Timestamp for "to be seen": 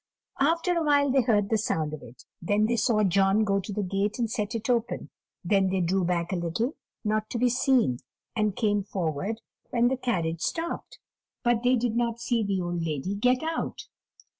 7.29-7.99